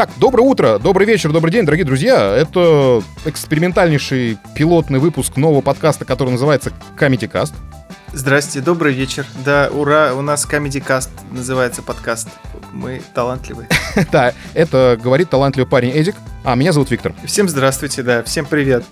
[0.00, 2.34] Так, доброе утро, добрый вечер, добрый день, дорогие друзья.
[2.34, 7.52] Это экспериментальнейший пилотный выпуск нового подкаста, который называется Comedy Cast.
[8.14, 9.26] Здрасте, добрый вечер.
[9.44, 12.30] Да, ура, у нас Comedy Cast называется подкаст.
[12.72, 13.68] Мы талантливые.
[14.10, 17.12] Да, это говорит талантливый парень Эдик, а меня зовут Виктор.
[17.26, 18.86] Всем здравствуйте, да, всем привет.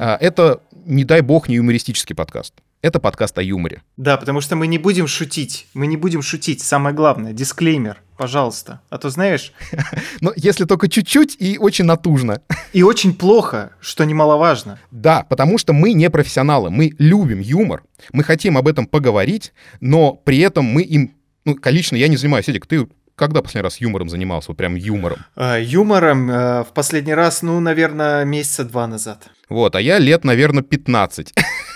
[0.00, 2.52] А, Это, не дай бог, не юмористический подкаст.
[2.82, 3.82] Это подкаст о юморе.
[3.98, 5.66] Да, потому что мы не будем шутить.
[5.74, 6.62] Мы не будем шутить.
[6.62, 8.80] Самое главное, дисклеймер, пожалуйста.
[8.88, 9.52] А то знаешь,
[10.22, 12.40] Но если только чуть-чуть и очень натужно.
[12.72, 14.78] и очень плохо, что немаловажно.
[14.90, 17.82] Да, потому что мы не профессионалы, мы любим юмор,
[18.14, 21.12] мы хотим об этом поговорить, но при этом мы им,
[21.44, 22.48] ну, лично я не занимаюсь.
[22.48, 25.18] Эдик, ты когда последний раз юмором занимался, вот прям юмором?
[25.36, 29.28] А, юмором э, в последний раз, ну, наверное, месяца два назад.
[29.50, 31.34] Вот, а я лет, наверное, 15.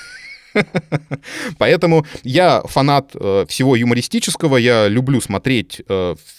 [1.59, 5.83] Поэтому я фанат э, всего юмористического, я люблю смотреть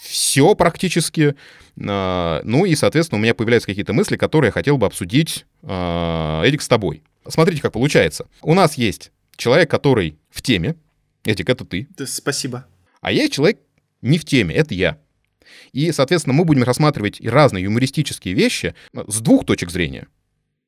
[0.01, 1.35] все практически.
[1.77, 6.41] Э, ну и, соответственно, у меня появляются какие-то мысли, которые я хотел бы обсудить, э,
[6.45, 7.03] Эдик, с тобой.
[7.27, 8.27] Смотрите, как получается.
[8.41, 10.75] У нас есть человек, который в теме.
[11.23, 11.87] Эдик, это ты.
[11.97, 12.65] Да, спасибо.
[13.01, 13.59] А есть человек
[14.01, 14.99] не в теме, это я.
[15.73, 20.07] И, соответственно, мы будем рассматривать разные юмористические вещи э, с двух точек зрения.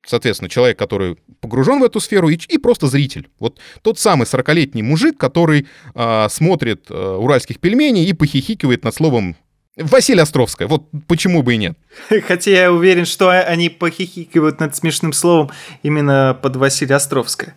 [0.08, 3.28] Соответственно, человек, который погружен в эту сферу, и, и просто зритель.
[3.40, 9.36] Вот тот самый 40-летний мужик, который а, смотрит а, уральских пельменей и похихикивает над словом
[9.76, 10.68] Василий Островская.
[10.68, 11.78] Вот почему бы и нет.
[12.28, 15.52] Хотя я уверен, что они похихикивают над смешным словом
[15.84, 17.56] именно под Василия Островская.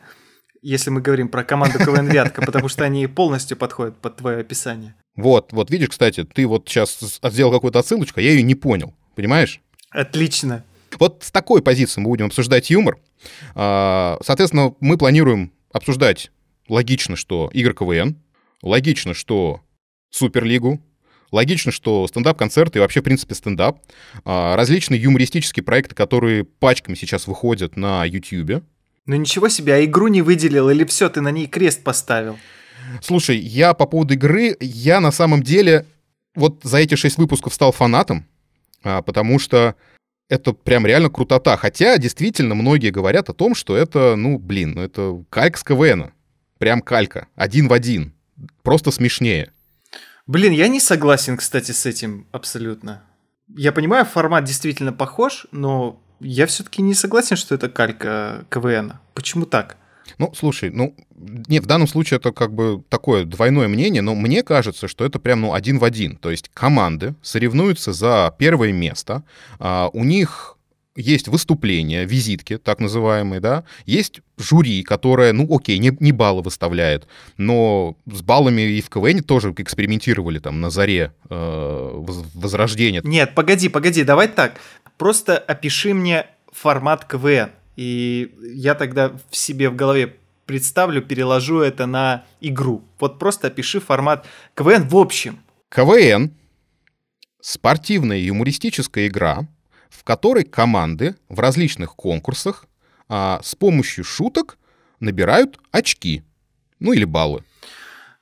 [0.60, 4.94] Если мы говорим про команду КВН «Вятка», потому что они полностью подходят под твое описание.
[5.16, 8.92] Вот, вот видишь, кстати, ты вот сейчас сделал какую-то отсылочку, а я ее не понял.
[9.14, 9.60] Понимаешь?
[9.90, 10.64] Отлично.
[11.00, 12.98] Вот с такой позиции мы будем обсуждать юмор.
[13.54, 16.30] А, Соответственно, мы планируем обсуждать
[16.68, 18.16] логично, что игры КВН,
[18.62, 19.62] логично, что
[20.10, 20.80] Суперлигу,
[21.32, 23.78] логично, что стендап-концерты и вообще, в принципе, стендап,
[24.24, 28.62] а, различные юмористические проекты, которые пачками сейчас выходят на YouTube.
[29.06, 32.38] Ну ничего себе, а игру не выделил или все, ты на ней крест поставил?
[33.02, 35.86] Слушай, я по поводу игры, я на самом деле
[36.34, 38.26] вот за эти шесть выпусков стал фанатом,
[38.82, 39.76] а, потому что
[40.30, 41.56] это прям реально крутота.
[41.56, 46.12] Хотя, действительно, многие говорят о том, что это, ну, блин, ну это кальк с КВН.
[46.58, 47.26] Прям калька.
[47.34, 48.14] Один в один.
[48.62, 49.52] Просто смешнее.
[50.26, 53.02] Блин, я не согласен, кстати, с этим абсолютно.
[53.48, 58.94] Я понимаю, формат действительно похож, но я все-таки не согласен, что это калька КВН.
[59.14, 59.76] Почему так?
[60.18, 64.42] Ну, слушай, ну, нет, в данном случае это как бы такое двойное мнение, но мне
[64.42, 66.16] кажется, что это прям, ну, один в один.
[66.16, 69.22] То есть команды соревнуются за первое место,
[69.58, 70.56] а, у них
[70.96, 77.06] есть выступления, визитки, так называемые, да, есть жюри, которое, ну, окей, не, не баллы выставляет,
[77.36, 83.00] но с баллами и в КВН тоже экспериментировали там на заре э, воз- возрождения.
[83.04, 84.60] Нет, погоди, погоди, давай так.
[84.98, 87.50] Просто опиши мне формат КВН.
[87.76, 90.16] И я тогда в себе в голове
[90.46, 92.84] представлю, переложу это на игру.
[92.98, 95.38] Вот просто опиши формат КВН в общем.
[95.68, 96.34] КВН—
[97.40, 99.46] спортивная юмористическая игра,
[99.88, 102.66] в которой команды в различных конкурсах
[103.08, 104.58] а, с помощью шуток
[104.98, 106.22] набирают очки,
[106.78, 107.44] ну или баллы.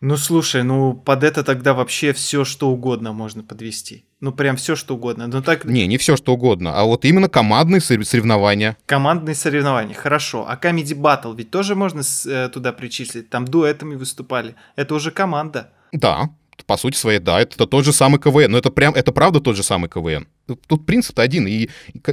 [0.00, 4.04] Ну слушай, ну под это тогда вообще все что угодно можно подвести.
[4.20, 5.28] Ну прям все что угодно.
[5.28, 8.76] Ну так Не, не все что угодно, а вот именно командные сорев- соревнования.
[8.86, 10.44] командные соревнования, хорошо.
[10.48, 13.30] А Comedy Battle ведь тоже можно с- э, туда причислить.
[13.30, 14.54] Там дуэтами выступали.
[14.76, 15.70] Это уже команда.
[15.92, 16.30] Да,
[16.66, 19.54] по сути своей, да, это тот же самый КВН, но это прям, это правда тот
[19.56, 20.26] же самый КВН.
[20.66, 21.68] Тут- принцип один, и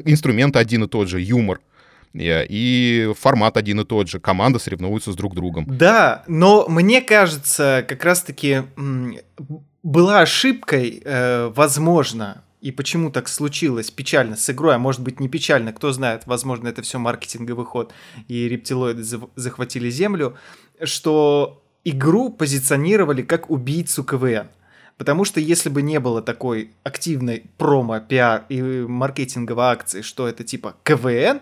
[0.06, 1.60] инструмент один и тот же, юмор,
[2.14, 5.66] и, и формат один и тот же, команда соревнуются с друг другом.
[5.68, 8.62] Да, но мне кажется, как раз-таки
[9.86, 15.30] была ошибкой, э, возможно, и почему так случилось, печально с игрой, а может быть не
[15.30, 17.94] печально, кто знает, возможно, это все маркетинговый ход,
[18.28, 19.04] и рептилоиды
[19.36, 20.36] захватили землю,
[20.84, 24.48] что игру позиционировали как убийцу КВН.
[24.98, 30.44] Потому что если бы не было такой активной промо, пиар и маркетинговой акции, что это
[30.44, 31.42] типа КВН,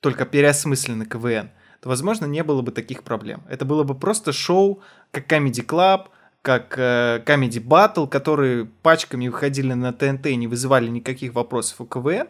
[0.00, 1.50] только переосмысленный КВН,
[1.82, 3.42] то, возможно, не было бы таких проблем.
[3.46, 6.06] Это было бы просто шоу, как Comedy Club,
[6.48, 11.84] как э, Comedy Battle, которые пачками выходили на ТНТ и не вызывали никаких вопросов у
[11.84, 12.26] КВН.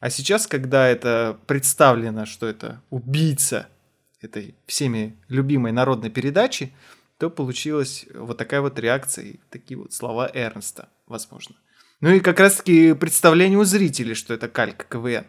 [0.00, 3.68] А сейчас, когда это представлено, что это убийца
[4.22, 6.72] этой всеми любимой народной передачи,
[7.18, 11.56] то получилась вот такая вот реакция и такие вот слова Эрнста, возможно.
[12.00, 15.26] Ну и как раз-таки представление у зрителей, что это калька КВН.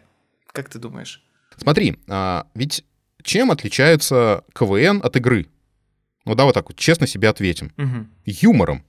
[0.52, 1.22] Как ты думаешь?
[1.58, 2.86] Смотри, а, ведь
[3.22, 5.48] чем отличается КВН от игры?
[6.28, 7.72] Ну давай так вот честно себе ответим.
[7.78, 8.12] Мгм.
[8.26, 8.84] Юмором.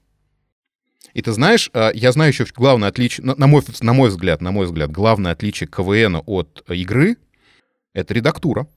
[1.14, 4.50] И ты знаешь, э, я знаю еще главное отличие, на мой, на мой взгляд, на
[4.50, 7.16] мой взгляд, главное отличие КВН от игры—
[7.94, 8.68] это редактура.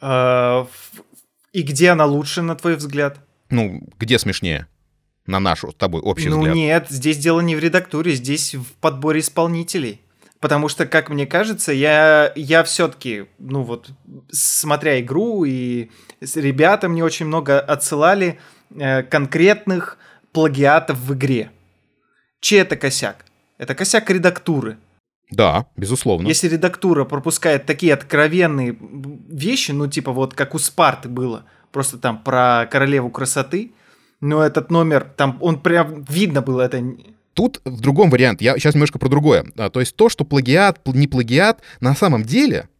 [0.00, 0.68] А,
[1.52, 3.18] и где она лучше, на твой взгляд?
[3.50, 4.68] Ну, где смешнее?
[5.26, 6.54] На нашу с тобой общий ну, взгляд.
[6.54, 10.00] Ну нет, здесь дело не в редактуре, здесь в подборе исполнителей.
[10.46, 13.90] Потому что, как мне кажется, я, я все-таки, ну вот,
[14.30, 15.90] смотря игру, и
[16.36, 18.38] ребята мне очень много отсылали
[18.70, 19.98] э, конкретных
[20.30, 21.50] плагиатов в игре.
[22.38, 23.24] Чей это косяк?
[23.58, 24.78] Это косяк редактуры.
[25.32, 26.28] Да, безусловно.
[26.28, 28.76] Если редактура пропускает такие откровенные
[29.28, 33.72] вещи, ну типа вот как у Спарты было, просто там про королеву красоты,
[34.20, 36.80] но этот номер, там он прям видно было это
[37.36, 38.40] Тут в другом вариант.
[38.40, 39.44] Я сейчас немножко про другое.
[39.58, 42.70] А, то есть то, что плагиат, не плагиат, на самом деле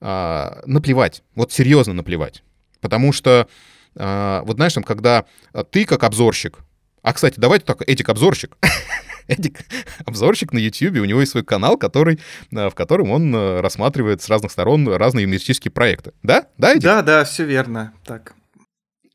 [0.00, 1.22] а, наплевать.
[1.34, 2.42] Вот серьезно наплевать.
[2.80, 3.48] Потому что,
[3.96, 5.26] а, вот знаешь, там, когда
[5.70, 6.60] ты как обзорщик,
[7.02, 8.56] а, кстати, давайте так, Эдик обзорщик,
[9.28, 9.66] Эдик
[10.06, 12.18] обзорщик на YouTube, у него есть свой канал, который,
[12.50, 16.14] в котором он рассматривает с разных сторон разные инвестические проекты.
[16.22, 16.46] Да?
[16.56, 16.82] Да, Эдик?
[16.82, 17.92] Да, да, все верно.
[18.06, 18.37] Так.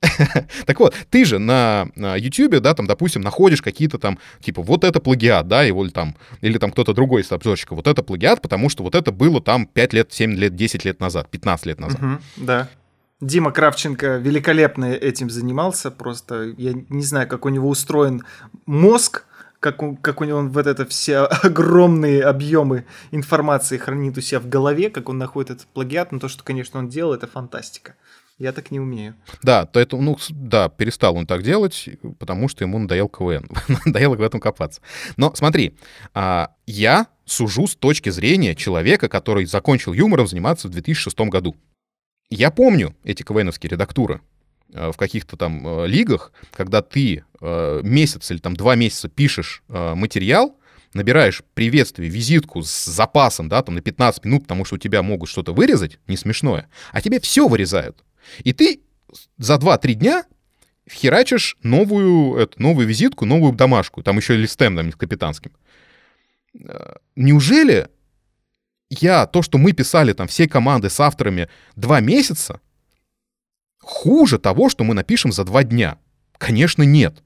[0.66, 5.00] Так вот, ты же на, YouTube, да, там, допустим, находишь какие-то там, типа, вот это
[5.00, 8.84] плагиат, да, его там, или там кто-то другой из обзорщиков, вот это плагиат, потому что
[8.84, 12.00] вот это было там 5 лет, 7 лет, 10 лет назад, 15 лет назад.
[12.38, 12.70] Да.
[13.22, 18.24] Дима Кравченко великолепно этим занимался, просто я не знаю, как у него устроен
[18.66, 19.26] мозг,
[19.62, 24.42] как у, как у него он вот это все огромные объемы информации хранит у себя
[24.42, 27.96] в голове, как он находит этот плагиат, но то, что, конечно, он делал, это фантастика.
[28.40, 29.14] Я так не умею.
[29.44, 31.88] Да, то это, ну, да, перестал он так делать,
[32.18, 33.48] потому что ему надоел КВН.
[33.86, 34.82] надоело в этом копаться.
[35.18, 35.78] Но смотри,
[36.14, 41.56] а, я сужу с точки зрения человека, который закончил юмором заниматься в 2006 году.
[42.30, 44.22] Я помню эти КВНовские редактуры
[44.74, 50.58] э, в каких-то там э, лигах, когда ты месяц или там два месяца пишешь материал,
[50.94, 55.28] набираешь приветствие, визитку с запасом, да, там на 15 минут, потому что у тебя могут
[55.28, 58.02] что-то вырезать, не смешное, а тебе все вырезают.
[58.44, 58.82] И ты
[59.38, 60.26] за 2-3 дня
[60.90, 65.52] херачишь новую, эту, новую визитку, новую домашку, там еще и листем там, капитанским.
[66.60, 67.88] Э, неужели
[68.90, 72.60] я, то, что мы писали там всей команды с авторами два месяца,
[73.80, 75.98] хуже того, что мы напишем за два дня?
[76.38, 77.24] Конечно, нет.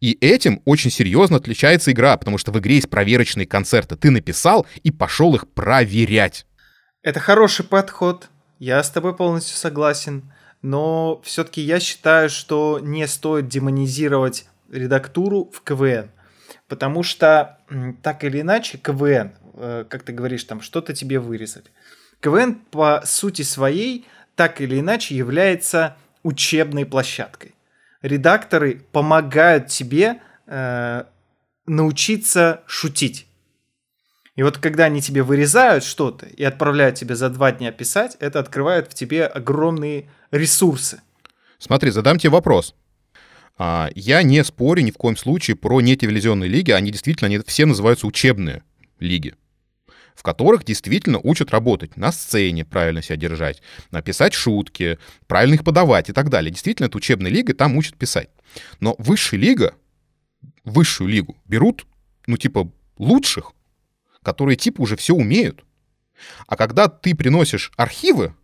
[0.00, 3.96] И этим очень серьезно отличается игра, потому что в игре есть проверочные концерты.
[3.96, 6.46] Ты написал и пошел их проверять.
[7.02, 8.28] Это хороший подход.
[8.58, 10.32] Я с тобой полностью согласен,
[10.62, 16.10] но все-таки я считаю, что не стоит демонизировать редактуру в КВН,
[16.66, 17.58] потому что
[18.02, 21.66] так или иначе КВН, э, как ты говоришь, там что-то тебе вырезали.
[22.20, 27.54] КВН по сути своей так или иначе является учебной площадкой.
[28.02, 31.04] Редакторы помогают тебе э,
[31.66, 33.25] научиться шутить.
[34.36, 38.38] И вот когда они тебе вырезают что-то и отправляют тебе за два дня писать, это
[38.38, 41.00] открывает в тебе огромные ресурсы.
[41.58, 42.74] Смотри, задам тебе вопрос.
[43.58, 47.64] А, я не спорю ни в коем случае про нетелевизионные лиги, они действительно, они все
[47.64, 48.62] называются учебные
[49.00, 49.34] лиги
[50.16, 56.08] в которых действительно учат работать на сцене, правильно себя держать, написать шутки, правильно их подавать
[56.08, 56.50] и так далее.
[56.50, 58.30] Действительно, это учебная лига, там учат писать.
[58.80, 59.74] Но высшая лига,
[60.64, 61.86] высшую лигу берут,
[62.26, 63.52] ну, типа, лучших,
[64.26, 65.64] которые типа уже все умеют.
[66.48, 68.34] А когда ты приносишь архивы,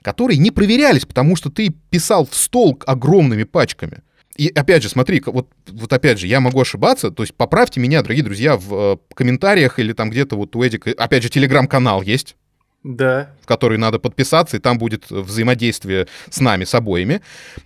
[0.00, 4.02] которые не проверялись, потому что ты писал в стол огромными пачками.
[4.34, 8.00] И опять же, смотри, вот, вот опять же, я могу ошибаться, то есть поправьте меня,
[8.00, 12.34] дорогие друзья, в э, комментариях или там где-то вот у Эдика, опять же, телеграм-канал есть,
[12.82, 13.30] да.
[13.42, 17.20] в который надо подписаться, и там будет взаимодействие с нами, с обоими.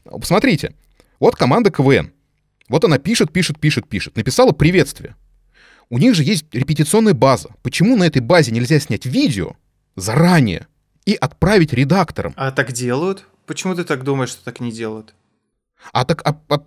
[0.04, 0.74] Посмотрите,
[1.20, 2.10] вот команда КВН.
[2.68, 4.16] Вот она пишет, пишет, пишет, пишет.
[4.16, 5.14] Написала приветствие.
[5.90, 7.50] У них же есть репетиционная база.
[7.62, 9.56] Почему на этой базе нельзя снять видео
[9.96, 10.66] заранее
[11.06, 12.34] и отправить редакторам?
[12.36, 13.24] А так делают?
[13.46, 15.14] Почему ты так думаешь, что так не делают?
[15.92, 16.62] А так, а, а,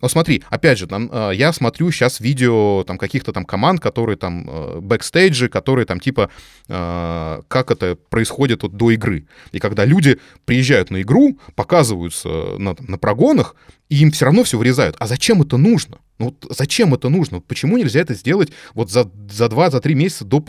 [0.00, 4.16] ну смотри, опять же, там, э, я смотрю сейчас видео там каких-то там команд, которые
[4.16, 6.30] там э, бэкстейджи, которые там типа
[6.68, 9.26] э, как это происходит вот до игры.
[9.52, 13.56] И когда люди приезжают на игру, показываются на, на прогонах,
[13.88, 14.96] и им все равно все вырезают.
[14.98, 15.98] А зачем это нужно?
[16.18, 17.40] Ну вот зачем это нужно?
[17.40, 20.44] Почему нельзя это сделать вот за, за 2-3 месяца до,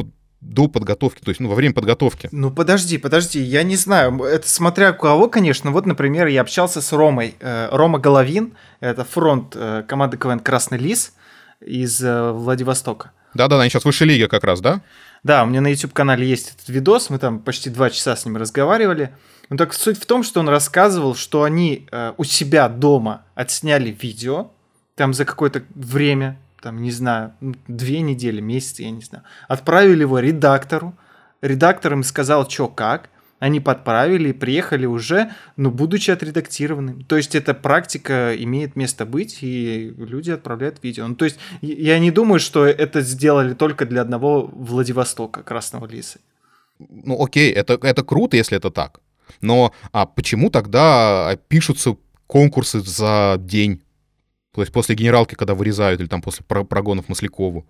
[0.46, 2.30] до подготовки, то есть ну, во время подготовки.
[2.32, 5.72] Ну подожди, подожди, я не знаю, это смотря кого, конечно.
[5.72, 7.36] Вот, например, я общался с Ромой.
[7.40, 11.14] Э, Рома Головин, это фронт э, команды КВН «Красный лис»
[11.60, 13.12] из э, Владивостока.
[13.34, 14.82] Да-да, они сейчас в высшей лиге как раз, да?
[15.24, 18.38] Да, у меня на YouTube-канале есть этот видос, мы там почти два часа с ним
[18.38, 19.14] разговаривали.
[19.50, 21.88] Ну так суть в том, что он рассказывал, что они
[22.18, 24.52] у себя дома отсняли видео,
[24.96, 27.34] там за какое-то время, там, не знаю,
[27.68, 30.96] две недели, месяц, я не знаю, отправили его редактору,
[31.44, 37.04] редактор им сказал, что как, они подправили и приехали уже, но будучи отредактированным.
[37.04, 41.08] То есть эта практика имеет место быть, и люди отправляют видео.
[41.08, 46.18] Ну, то есть я не думаю, что это сделали только для одного Владивостока, Красного Лиса.
[46.80, 49.02] Ну окей, это, это круто, если это так.
[49.40, 51.96] Но а почему тогда пишутся
[52.26, 53.85] конкурсы за день?
[54.56, 57.66] То есть после генералки, когда вырезают, или там после прогонов Маслякову.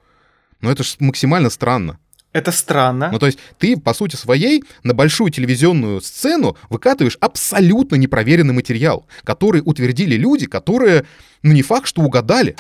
[0.62, 2.00] Ну это же максимально странно.
[2.32, 3.10] Это странно.
[3.12, 9.08] Ну, то есть ты, по сути своей, на большую телевизионную сцену выкатываешь абсолютно непроверенный материал,
[9.24, 11.06] который утвердили люди, которые,
[11.44, 12.58] ну, не факт, что угадали.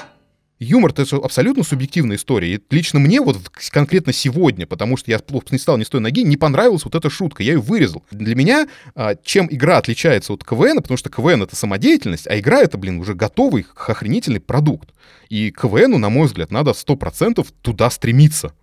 [0.66, 2.56] Юмор— это абсолютно субъективная история.
[2.56, 3.38] И лично мне вот
[3.70, 5.20] конкретно сегодня, потому что я
[5.52, 8.04] не стал ни с той ноги, не понравилась вот эта шутка, я ее вырезал.
[8.12, 12.62] Для меня а, чем игра отличается от КВН, потому что КВН— это самодеятельность, а игра—
[12.62, 14.90] это, блин, уже готовый, охренительный продукт.
[15.30, 18.54] И КВНу, на мой взгляд, надо 100% туда стремиться.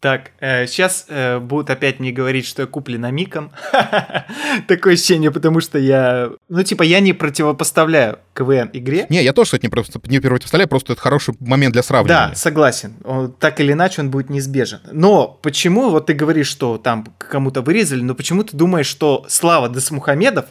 [0.00, 3.50] Так, э, сейчас э, будут опять мне говорить, что я куплен Амиком.
[4.68, 6.30] Такое ощущение, потому что я...
[6.48, 9.06] Ну, типа, я не противопоставляю КВН игре.
[9.08, 12.28] Не, я тоже, кстати, не, просто, не противопоставляю, просто это хороший момент для сравнивания.
[12.28, 12.94] Да, согласен.
[13.04, 14.80] Он, так или иначе он будет неизбежен.
[14.92, 19.70] Но почему, вот ты говоришь, что там кому-то вырезали, но почему ты думаешь, что Слава
[19.70, 20.46] Десмухамедов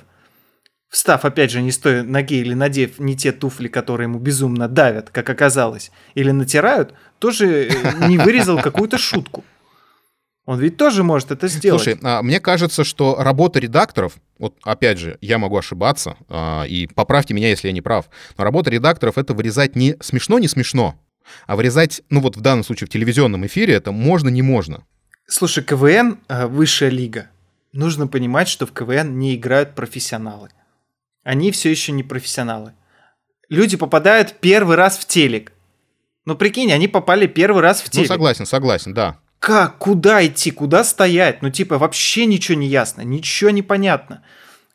[0.95, 4.69] встав, опять же, не с той ноги или надев не те туфли, которые ему безумно
[4.69, 9.43] давят, как оказалось, или натирают, тоже э, не вырезал какую-то шутку.
[10.45, 11.83] Он ведь тоже может это сделать.
[11.83, 16.87] Слушай, а, мне кажется, что работа редакторов, вот опять же, я могу ошибаться, а, и
[16.87, 18.05] поправьте меня, если я не прав,
[18.37, 20.95] но работа редакторов— это вырезать не смешно, не смешно,
[21.45, 24.85] а вырезать, ну вот в данном случае в телевизионном эфире, это можно, не можно.
[25.27, 27.27] Слушай, КВН э,— высшая лига.
[27.73, 30.49] Нужно понимать, что в КВН не играют профессионалы
[31.25, 32.73] они все еще не профессионалы.
[33.49, 35.51] Люди попадают первый раз в телек.
[36.25, 38.09] Ну, прикинь, они попали первый раз в ну, телек.
[38.09, 39.19] Ну, согласен, согласен, да.
[39.39, 39.77] Как?
[39.77, 40.51] Куда идти?
[40.51, 41.41] Куда стоять?
[41.41, 44.21] Ну, типа, вообще ничего не ясно, ничего не понятно.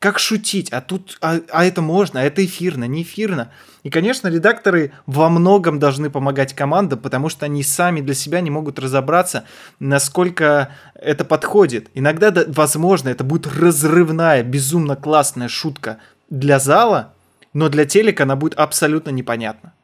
[0.00, 0.71] Как шутить?
[0.71, 3.52] А тут, а, а это можно, а это эфирно, не эфирно.
[3.83, 8.50] И, конечно, редакторы во многом должны помогать командам, потому что они сами для себя не
[8.50, 9.45] могут разобраться,
[9.78, 11.90] насколько это подходит.
[11.95, 15.99] Иногда, возможно, это будет разрывная, безумно классная шутка
[16.30, 17.14] для зала,
[17.52, 19.75] но для телека она будет абсолютно непонятна.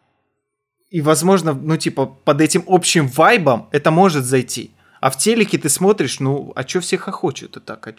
[0.91, 4.71] И, возможно, ну, типа, под этим общим вайбом это может зайти.
[5.01, 7.87] А в телеке ты смотришь, ну, а что все хохочут и так?
[7.87, 7.95] А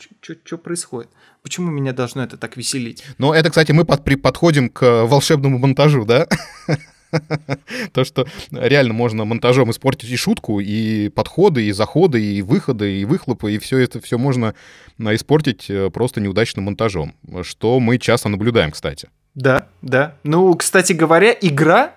[0.45, 1.09] что происходит?
[1.43, 3.03] Почему меня должно это так веселить?
[3.17, 6.27] Ну, это, кстати, мы под, при, подходим к волшебному монтажу, да?
[7.93, 13.05] То, что реально можно монтажом испортить и шутку, и подходы, и заходы, и выходы, и
[13.05, 14.53] выхлопы, и все это все можно
[14.99, 19.09] э, испортить э, просто неудачным монтажом, что мы часто наблюдаем, кстати.
[19.35, 20.15] Да, да.
[20.23, 21.93] Ну, кстати говоря, игра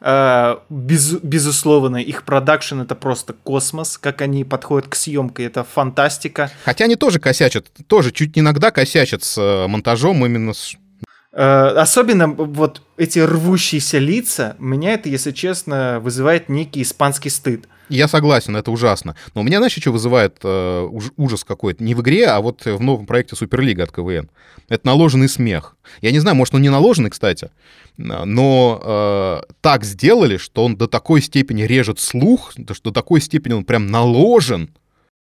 [0.00, 6.52] Uh, без, безусловно, их продакшн это просто космос, как они подходят к съемке, это фантастика.
[6.64, 10.87] Хотя они тоже косячат, тоже чуть иногда косячат с монтажом именно с Э,
[11.32, 17.68] особенно вот эти рвущиеся лица, меня это, если честно, вызывает некий испанский стыд.
[17.88, 19.16] Я согласен, это ужасно.
[19.34, 21.82] Но у меня, знаешь, что вызывает э, ужас какой-то?
[21.82, 24.28] Не в игре, а вот в новом проекте Суперлига от КВН.
[24.68, 25.76] Это наложенный смех.
[26.02, 27.50] Я не знаю, может, он не наложенный, кстати,
[27.96, 33.54] но э, так сделали, что он до такой степени режет слух, что до такой степени
[33.54, 34.70] он прям наложен,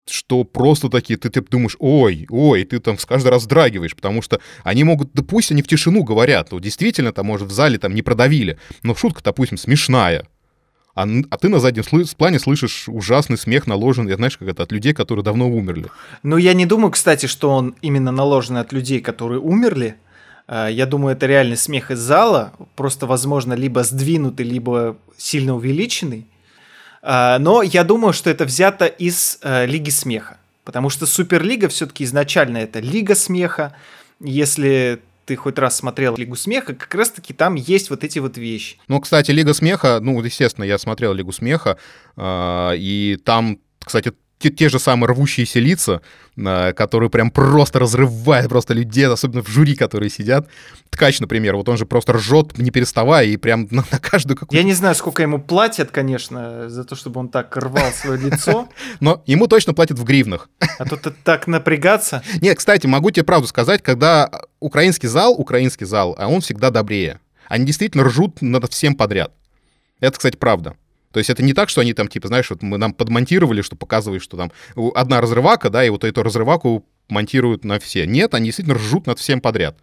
[0.08, 4.40] что просто такие, ты, ты думаешь, ой, ой, ты там каждый раз вздрагиваешь, потому что
[4.64, 7.96] они могут, да пусть они в тишину говорят, ну, действительно, там, может, в зале там
[7.96, 10.28] не продавили, но шутка, допустим, смешная,
[10.96, 11.84] а, а ты на заднем
[12.18, 15.88] плане слышишь ужасный смех наложенный, знаешь, как это, от людей, которые давно умерли.
[16.24, 19.96] Ну, я не думаю, кстати, что он именно наложен от людей, которые умерли,
[20.48, 26.28] а, я думаю, это реальный смех из зала, просто, возможно, либо сдвинутый, либо сильно увеличенный,
[27.06, 30.38] но я думаю, что это взято из э, Лиги смеха.
[30.64, 33.76] Потому что Суперлига все-таки изначально это Лига смеха.
[34.20, 38.78] Если ты хоть раз смотрел Лигу смеха, как раз-таки там есть вот эти вот вещи.
[38.88, 41.78] Ну, кстати, Лига смеха, ну, естественно, я смотрел Лигу смеха,
[42.18, 46.02] э, и там, кстати, те, те же самые рвущиеся лица,
[46.36, 50.48] э, которые прям просто разрывают просто людей, особенно в жюри, которые сидят.
[50.90, 54.56] Ткач, например, вот он же просто ржет, не переставая, и прям на, на каждую какую-то...
[54.56, 58.68] Я не знаю, сколько ему платят, конечно, за то, чтобы он так рвал свое лицо.
[59.00, 60.50] Но ему точно платят в гривнах.
[60.78, 62.24] А то так напрягаться.
[62.42, 67.20] Нет, кстати, могу тебе правду сказать, когда украинский зал, украинский зал, а он всегда добрее.
[67.48, 69.32] Они действительно ржут над всем подряд.
[70.00, 70.76] Это, кстати, правда.
[71.16, 73.78] То есть это не так, что они там, типа, знаешь, вот мы нам подмонтировали, что
[73.78, 74.52] показывает, что там
[74.96, 78.06] одна разрывака, да, и вот эту разрываку монтируют на все.
[78.06, 79.78] Нет, они действительно ржут над всем подряд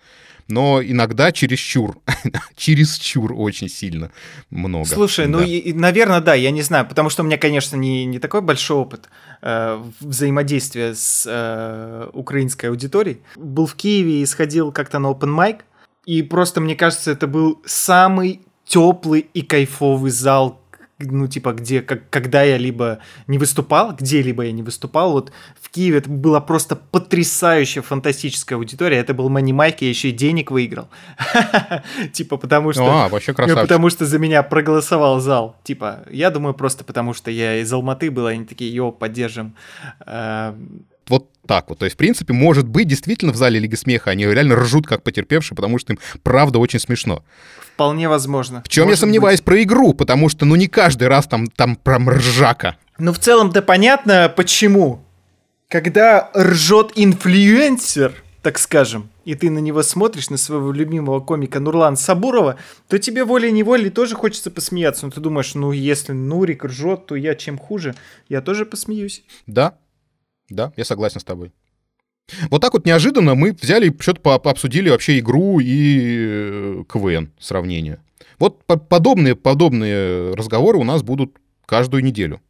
[0.49, 1.99] но иногда чересчур,
[2.57, 4.11] чересчур очень сильно
[4.51, 4.85] много.
[4.85, 5.45] Слушай, ну, да.
[5.45, 8.43] ну, и, наверное, да, я не знаю, потому что у меня, конечно, не, не такой
[8.43, 9.09] большой опыт
[9.41, 13.21] э, взаимодействия с э, украинской аудиторией.
[13.37, 15.61] Был в Киеве и сходил как-то на open mic,
[16.05, 20.62] и просто, мне кажется, это был самый теплый и кайфовый зал,
[21.11, 25.71] ну, типа, где, как, когда я либо не выступал, где-либо я не выступал, вот в
[25.71, 30.51] Киеве это была просто потрясающая, фантастическая аудитория, это был Мани Майк, я еще и денег
[30.51, 30.89] выиграл,
[32.13, 32.87] типа, потому что...
[32.87, 33.63] А, вообще красавчик.
[33.63, 38.11] Потому что за меня проголосовал зал, типа, я думаю, просто потому что я из Алматы
[38.11, 39.55] был, они такие, йо, поддержим
[40.07, 40.55] э,
[41.12, 41.78] вот так вот.
[41.78, 45.02] То есть, в принципе, может быть, действительно в зале Лиги Смеха они реально ржут как
[45.02, 47.23] потерпевшие, потому что им правда очень смешно.
[47.75, 48.62] Вполне возможно.
[48.64, 49.45] В чем может я сомневаюсь быть.
[49.45, 52.76] про игру, потому что, ну, не каждый раз там, там прям ржака.
[52.97, 55.04] Ну, в целом-то понятно, почему.
[55.69, 61.97] Когда ржет инфлюенсер, так скажем, и ты на него смотришь, на своего любимого комика Нурлан
[61.97, 62.57] Сабурова,
[62.88, 65.07] то тебе волей-неволей тоже хочется посмеяться.
[65.07, 67.95] Но ты думаешь, ну, если Нурик ржет, то я чем хуже?
[68.28, 69.25] Я тоже посмеюсь.
[69.47, 69.75] Да,
[70.55, 71.53] да, я согласен с тобой.
[72.51, 77.99] Вот так вот неожиданно мы взяли, что-то обсудили вообще игру и э, КВН сравнение.
[78.39, 82.41] Вот подобные, подобные разговоры у нас будут каждую неделю.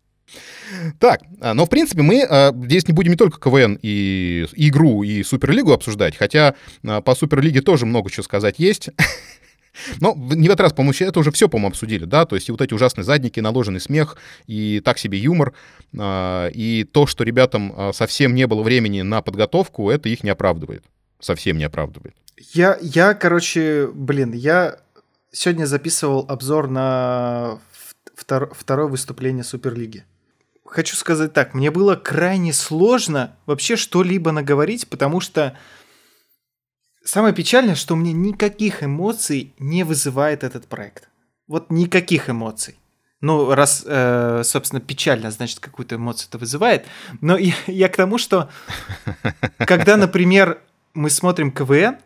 [0.99, 5.03] Так, а, но в принципе мы а, здесь не будем не только КВН и игру,
[5.03, 6.55] и Суперлигу обсуждать, хотя
[6.85, 8.89] а, по Суперлиге тоже много чего сказать есть.
[10.00, 12.52] Но не в этот раз, по-моему, это уже все, по-моему, обсудили, да, то есть и
[12.52, 15.55] вот эти ужасные задники, наложенный смех, и так себе юмор,
[15.97, 20.31] а, и то, что ребятам а, совсем не было времени на подготовку, это их не
[20.31, 20.85] оправдывает,
[21.21, 22.14] совсем не оправдывает.
[22.52, 24.79] Я, я, короче, блин, я
[25.31, 27.59] сегодня записывал обзор на
[28.14, 30.05] втор, второе выступление Суперлиги.
[30.64, 35.57] Хочу сказать так, мне было крайне сложно вообще что-либо наговорить, потому что
[37.05, 41.09] Самое печальное, что у меня никаких эмоций не вызывает этот проект.
[41.49, 42.77] Вот никаких эмоций.
[43.21, 46.87] Ну, раз, э, собственно, печально, значит, какую-то эмоцию это вызывает.
[47.21, 48.51] Но я, я к тому, что
[49.59, 50.61] когда, например,
[50.95, 51.99] мы смотрим КВН,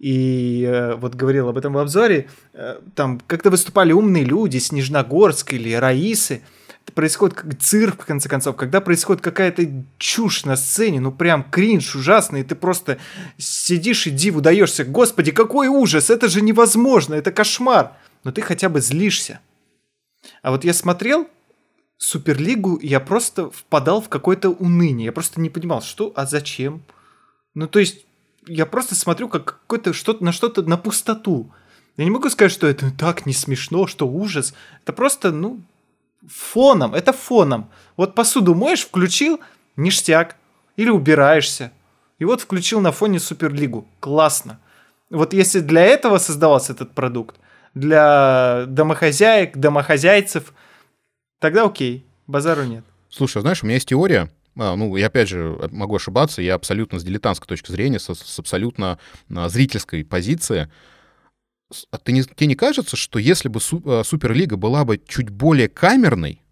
[0.00, 5.52] и э, вот говорил об этом в обзоре, э, там как-то выступали умные люди, Снежногорск
[5.52, 6.42] или Раисы,
[6.94, 9.66] происходит как цирк, в конце концов, когда происходит какая-то
[9.98, 12.98] чушь на сцене, ну прям кринж ужасный, и ты просто
[13.38, 17.92] сидишь и диву даешься, господи, какой ужас, это же невозможно, это кошмар.
[18.24, 19.40] Но ты хотя бы злишься.
[20.42, 21.28] А вот я смотрел
[21.96, 25.06] Суперлигу, я просто впадал в какое-то уныние.
[25.06, 26.82] Я просто не понимал, что, а зачем?
[27.54, 28.06] Ну, то есть,
[28.46, 31.52] я просто смотрю как какое-то что-то на что-то на пустоту.
[31.96, 34.54] Я не могу сказать, что это так не смешно, что ужас.
[34.82, 35.60] Это просто, ну,
[36.26, 37.70] фоном, это фоном.
[37.96, 39.40] Вот посуду моешь, включил,
[39.76, 40.36] ништяк.
[40.76, 41.72] Или убираешься.
[42.18, 43.86] И вот включил на фоне Суперлигу.
[43.98, 44.60] Классно.
[45.10, 47.36] Вот если для этого создавался этот продукт,
[47.74, 50.54] для домохозяек, домохозяйцев,
[51.38, 52.84] тогда окей, базару нет.
[53.08, 56.98] Слушай, знаешь, у меня есть теория, а, ну, я опять же могу ошибаться, я абсолютно
[56.98, 58.98] с дилетантской точки зрения, с, с абсолютно
[59.34, 60.70] а, зрительской позиции,
[62.02, 65.68] ты не, тебе не кажется, что если бы су, э, Суперлига была бы чуть более
[65.68, 66.42] камерной,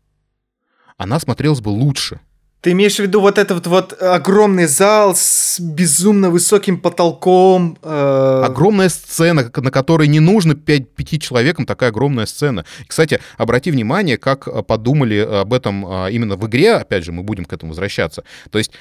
[0.97, 2.21] она смотрелась бы лучше?
[2.61, 7.79] Ты имеешь в виду вот этот вот огромный зал с безумно высоким потолком?
[7.83, 8.43] Э...
[8.45, 12.65] Огромная сцена, на которой не нужно 5, 5 человекам такая огромная сцена.
[12.89, 17.23] Кстати, обрати внимание, как э, подумали об этом а, именно в игре, опять же, мы
[17.23, 18.25] будем к этому возвращаться.
[18.51, 18.73] То есть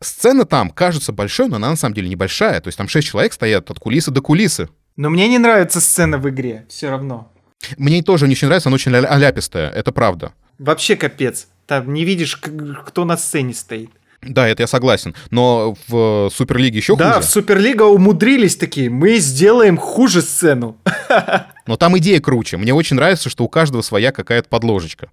[0.00, 2.62] сцена там кажется большой, но она на самом деле небольшая.
[2.62, 4.70] То есть там 6 человек стоят от кулисы до кулисы.
[4.96, 7.32] Но мне не нравится сцена в игре, все равно.
[7.76, 10.32] Мне тоже не очень нравится, она очень аляпистая, это правда.
[10.58, 11.48] Вообще капец.
[11.66, 13.90] Там не видишь, кто на сцене стоит.
[14.22, 15.14] Да, это я согласен.
[15.30, 17.14] Но в Суперлиге еще да, хуже.
[17.14, 18.88] Да, в Суперлига умудрились такие.
[18.88, 20.76] Мы сделаем хуже сцену.
[21.66, 22.56] Но там идея круче.
[22.56, 25.10] Мне очень нравится, что у каждого своя какая-то подложечка.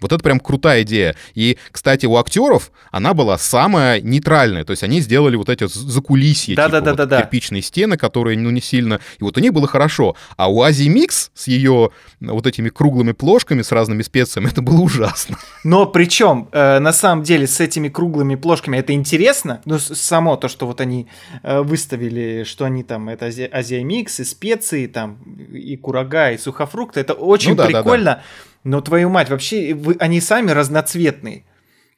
[0.00, 1.16] Вот это прям крутая идея.
[1.34, 4.64] И, кстати, у актеров она была самая нейтральная.
[4.64, 7.96] То есть они сделали вот эти закулисья, да, типа, да, да, вот да, кирпичные стены,
[7.96, 9.00] которые, ну, не сильно...
[9.18, 10.16] И вот у них было хорошо.
[10.36, 14.80] А у Азии Микс с ее вот этими круглыми плошками с разными специями, это было
[14.80, 15.38] ужасно.
[15.64, 19.60] Но причем, э, на самом деле, с этими круглыми плошками это интересно.
[19.64, 21.06] Ну, само то, что вот они
[21.42, 25.18] э, выставили, что они там, это Азия, Азия Микс и специи там,
[25.52, 28.04] и курага, и сухофрукты, это очень ну, да, прикольно.
[28.04, 28.22] Да, да
[28.64, 31.44] но твою мать, вообще вы, они сами разноцветные.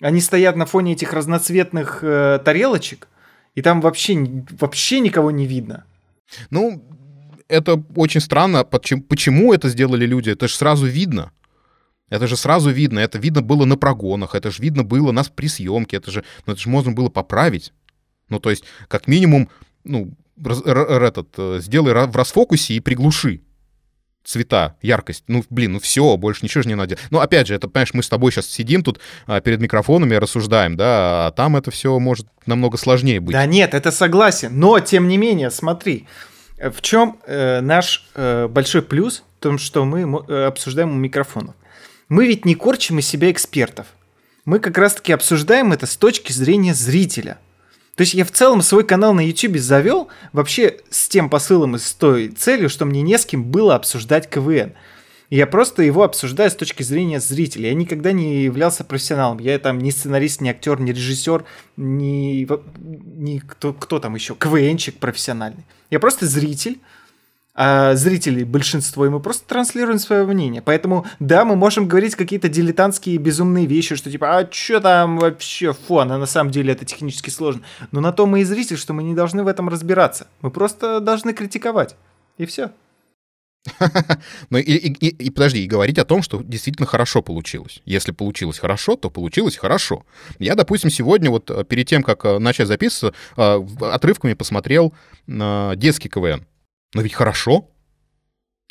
[0.01, 3.09] Они стоят на фоне этих разноцветных э, тарелочек,
[3.55, 5.85] и там вообще, вообще никого не видно.
[6.51, 6.83] Ну,
[7.49, 8.65] это очень странно.
[8.65, 10.31] Почему, почему это сделали люди?
[10.31, 11.33] Это же сразу видно.
[12.09, 12.99] Это же сразу видно.
[12.99, 14.35] Это видно было на прогонах.
[14.35, 15.99] Это же видно было нас при съемке.
[15.99, 17.73] Это же, ну, это же можно было поправить.
[18.29, 19.51] Ну, то есть, как минимум,
[19.85, 23.43] ну, раз, этот, э, сделай в расфокусе и приглуши
[24.25, 25.25] цвета, яркость.
[25.29, 26.97] Ну, блин, ну все, больше ничего же не надо.
[27.11, 30.77] Ну, опять же, это, понимаешь, мы с тобой сейчас сидим тут а, перед микрофонами, рассуждаем,
[30.77, 33.33] да, а там это все может намного сложнее быть.
[33.33, 36.07] Да нет, это согласен, но, тем не менее, смотри,
[36.59, 41.55] в чем э, наш э, большой плюс в том, что мы э, обсуждаем у микрофонов.
[42.09, 43.87] Мы ведь не корчим из себя экспертов.
[44.45, 47.39] Мы как раз-таки обсуждаем это с точки зрения зрителя–
[47.95, 51.79] то есть я в целом свой канал на YouTube завел вообще с тем посылом и
[51.79, 54.73] с той целью, что мне не с кем было обсуждать КВН.
[55.29, 57.69] Я просто его обсуждаю с точки зрения зрителя.
[57.69, 59.39] Я никогда не являлся профессионалом.
[59.39, 61.45] Я там ни сценарист, ни актер, ни режиссер,
[61.79, 62.47] ни,
[63.19, 65.65] ни кто, кто там еще, КВНчик профессиональный.
[65.91, 66.81] Я просто зритель,
[67.55, 70.63] а зрителей большинство, и мы просто транслируем свое мнение.
[70.63, 75.73] Поэтому, да, мы можем говорить какие-то дилетантские безумные вещи, что типа, а что там вообще
[75.73, 77.63] фон, а на самом деле это технически сложно.
[77.91, 80.27] Но на то мы и зритель, что мы не должны в этом разбираться.
[80.41, 81.97] Мы просто должны критиковать.
[82.39, 82.71] И все.
[84.51, 87.83] Ну и, и, и подожди, и говорить о том, что действительно хорошо получилось.
[87.85, 90.05] Если получилось хорошо, то получилось хорошо.
[90.39, 94.93] Я, допустим, сегодня вот э, перед тем, как э, начать записываться, э, отрывками посмотрел
[95.27, 96.47] детский КВН.
[96.95, 97.69] Но ведь хорошо.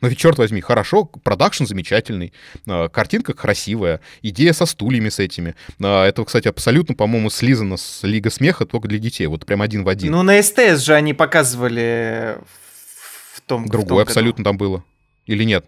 [0.01, 2.33] Но ведь, черт возьми, хорошо, продакшн замечательный,
[2.67, 5.55] а, картинка красивая, идея со стульями с этими.
[5.79, 9.83] А, это, кстати, абсолютно, по-моему, слизано с Лига Смеха только для детей, вот прям один
[9.83, 10.11] в один.
[10.11, 12.39] Ну, на СТС же они показывали
[13.33, 14.83] в том Другое в том абсолютно там было.
[15.27, 15.67] Или нет?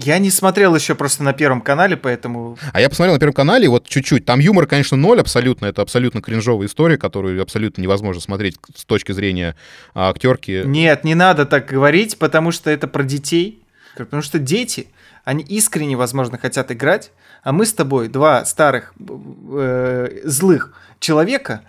[0.00, 2.56] Я не смотрел еще просто на Первом канале, поэтому...
[2.72, 4.24] А я посмотрел на Первом канале, вот чуть-чуть.
[4.24, 5.66] Там юмор, конечно, ноль абсолютно.
[5.66, 9.56] Это абсолютно кринжовая история, которую абсолютно невозможно смотреть с точки зрения
[9.94, 10.62] а, актерки.
[10.64, 13.60] Нет, не надо так говорить, потому что это про детей.
[13.96, 14.86] Потому что дети,
[15.24, 17.10] они искренне, возможно, хотят играть,
[17.42, 21.62] а мы с тобой, два старых э, злых человека,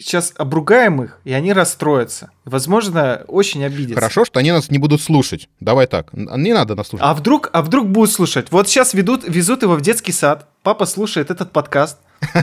[0.00, 2.30] сейчас обругаем их, и они расстроятся.
[2.44, 3.94] Возможно, очень обидятся.
[3.94, 5.48] Хорошо, что они нас не будут слушать.
[5.60, 6.12] Давай так.
[6.12, 7.06] Не надо нас слушать.
[7.06, 8.48] А вдруг, а вдруг будут слушать?
[8.50, 10.48] Вот сейчас ведут, везут его в детский сад.
[10.62, 11.98] Папа слушает этот подкаст.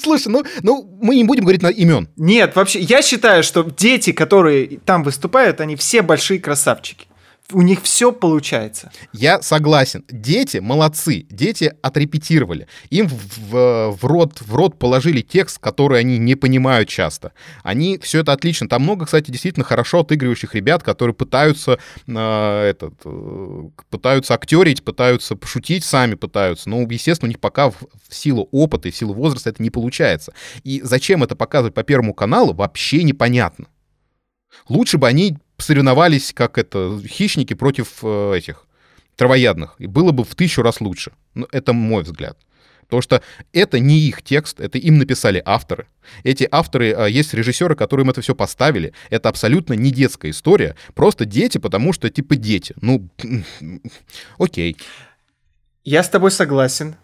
[0.00, 2.08] Слушай, ну, ну мы не будем говорить на имен.
[2.16, 7.07] Нет, вообще, я считаю, что дети, которые там выступают, они все большие красавчики
[7.52, 8.90] у них все получается.
[9.12, 10.04] Я согласен.
[10.08, 11.26] Дети молодцы.
[11.30, 12.68] Дети отрепетировали.
[12.90, 17.32] Им в, в, рот, в рот положили текст, который они не понимают часто.
[17.62, 18.68] Они все это отлично.
[18.68, 25.34] Там много, кстати, действительно хорошо отыгрывающих ребят, которые пытаются э, этот, э, пытаются актерить, пытаются
[25.34, 26.68] пошутить сами, пытаются.
[26.68, 27.76] Но, естественно, у них пока в,
[28.08, 30.34] в силу опыта и в силу возраста это не получается.
[30.64, 33.66] И зачем это показывать по Первому каналу, вообще непонятно.
[34.68, 38.66] Лучше бы они соревновались, как это, хищники против э, этих
[39.16, 39.74] травоядных.
[39.78, 41.12] И было бы в тысячу раз лучше.
[41.34, 42.38] Ну, это мой взгляд.
[42.82, 45.88] Потому что это не их текст, это им написали авторы.
[46.22, 48.94] Эти авторы, э, есть режиссеры, которые им это все поставили.
[49.10, 50.74] Это абсолютно не детская история.
[50.94, 52.74] Просто дети, потому что типа дети.
[52.80, 53.08] Ну,
[54.38, 54.76] окей.
[55.84, 56.96] Я с тобой согласен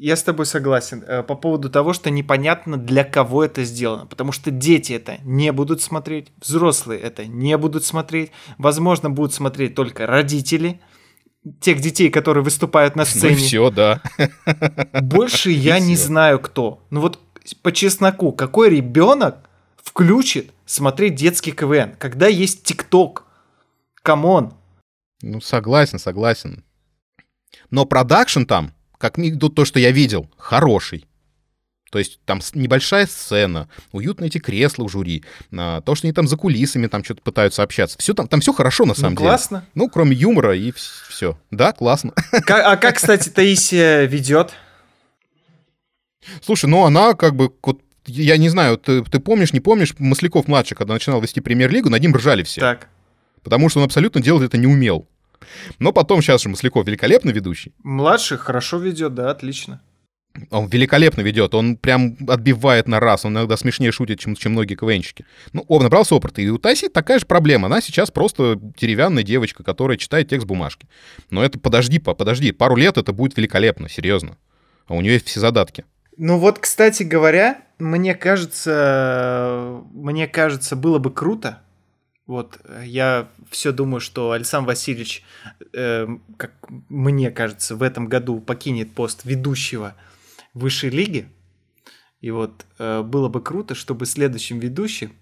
[0.00, 4.32] я с тобой согласен э, по поводу того, что непонятно для кого это сделано, потому
[4.32, 10.06] что дети это не будут смотреть, взрослые это не будут смотреть, возможно, будут смотреть только
[10.06, 10.80] родители
[11.60, 13.36] тех детей, которые выступают на сцене.
[13.36, 14.02] Ну все, да.
[15.02, 16.82] Больше я не знаю кто.
[16.88, 17.18] Ну вот
[17.62, 23.24] по чесноку, какой ребенок включит смотреть детский КВН, когда есть ТикТок?
[24.02, 24.54] Come on.
[25.20, 26.64] Ну согласен, согласен.
[27.68, 31.06] Но продакшн там как минимум то, что я видел, хороший.
[31.90, 36.28] То есть там небольшая сцена, уютные эти кресла у жюри, а, то, что они там
[36.28, 37.98] за кулисами там что-то пытаются общаться.
[37.98, 39.30] Все там, там все хорошо на самом ну, деле.
[39.30, 39.66] Классно.
[39.74, 41.36] Ну, кроме юмора и все.
[41.50, 42.12] Да, классно.
[42.30, 44.52] Как, а как, кстати, Таисия ведет?
[46.42, 50.46] Слушай, ну она как бы вот я не знаю, ты, ты помнишь, не помнишь, Масляков
[50.46, 52.60] младший, когда начинал вести премьер-лигу, над ним ржали все.
[52.60, 52.88] Так.
[53.42, 55.08] Потому что он абсолютно делать это не умел.
[55.78, 57.72] Но потом сейчас же Масляков великолепно ведущий.
[57.82, 59.80] Младший хорошо ведет, да, отлично.
[60.50, 64.76] Он великолепно ведет, он прям отбивает на раз, он иногда смешнее шутит, чем, чем многие
[64.76, 65.26] КВНщики.
[65.52, 67.66] Ну, он набрался опыта, и у Таси такая же проблема.
[67.66, 70.86] Она сейчас просто деревянная девочка, которая читает текст бумажки.
[71.30, 74.36] Но это подожди, подожди, пару лет это будет великолепно, серьезно.
[74.86, 75.84] А у нее есть все задатки.
[76.16, 81.60] Ну вот, кстати говоря, мне кажется, мне кажется, было бы круто,
[82.26, 85.22] вот, я все думаю, что Александр Васильевич,
[85.72, 86.52] э, как
[86.88, 89.94] мне кажется, в этом году покинет пост ведущего
[90.54, 91.28] высшей лиги.
[92.20, 95.12] И вот э, было бы круто, чтобы следующим ведущим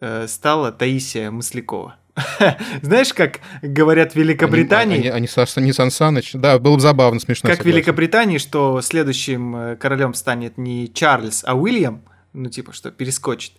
[0.00, 1.96] э, стала Таисия Маслякова.
[2.82, 4.98] Знаешь, как говорят в Великобритании...
[4.98, 6.32] Они, они, они, не Сан Саныч.
[6.34, 7.48] Да, было бы забавно, смешно.
[7.48, 12.90] Как в Великобритании, что следующим э, королем станет не Чарльз, а Уильям, ну, типа, что
[12.90, 13.52] перескочит.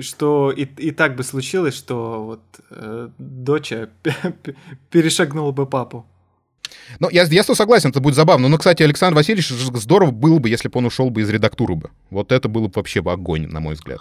[0.00, 3.88] Что и, и так бы случилось, что вот э, доча
[4.90, 6.04] перешагнула бы папу.
[6.98, 8.48] Ну, я, я согласен, это будет забавно.
[8.48, 11.90] Но, кстати, Александр Васильевич здорово было бы, если бы он ушел бы из редактуры бы.
[12.10, 14.00] Вот это было бы вообще бы огонь, на мой взгляд.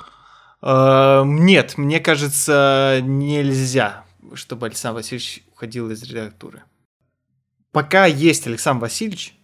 [0.62, 6.64] Uh, нет, мне кажется, нельзя, чтобы Александр Васильевич уходил из редактуры.
[7.72, 9.36] Пока есть Александр Васильевич,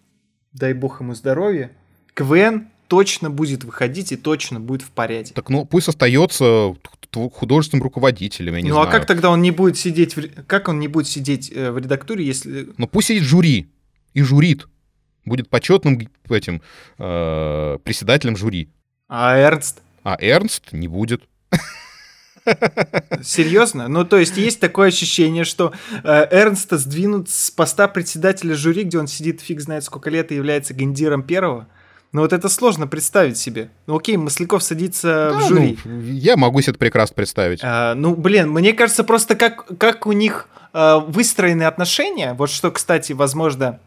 [0.54, 1.72] дай бог ему здоровья,
[2.14, 5.34] КВН точно будет выходить и точно будет в порядке.
[5.34, 6.76] Так ну пусть остается
[7.14, 8.90] художественным руководителем, я не ну, знаю.
[8.90, 10.44] Ну а как тогда он не будет сидеть, в...
[10.44, 12.68] как он не будет сидеть э, в редактуре, если...
[12.78, 13.70] Ну пусть сидит жюри
[14.14, 14.68] и журит.
[15.24, 16.62] Будет почетным этим
[16.98, 18.68] э, председателем жюри.
[19.08, 19.82] А Эрнст?
[20.04, 21.24] А Эрнст не будет.
[23.24, 23.88] Серьезно?
[23.88, 25.72] Ну, то есть есть такое ощущение, что
[26.04, 30.36] э, Эрнста сдвинут с поста председателя жюри, где он сидит фиг знает сколько лет и
[30.36, 31.70] является гендиром первого.
[32.12, 33.70] Ну вот это сложно представить себе.
[33.88, 35.78] Ну окей, Масляков садится да, в жюри.
[35.86, 37.62] Ну, я могу себе это прекрасно представить.
[37.64, 42.72] А, ну, блин, мне кажется, просто как, как у них э, выстроены отношения, вот что,
[42.72, 43.80] кстати, возможно...